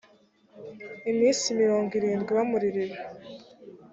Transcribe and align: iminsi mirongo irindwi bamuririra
iminsi 1.11 1.45
mirongo 1.61 1.91
irindwi 1.99 2.31
bamuririra 2.37 2.97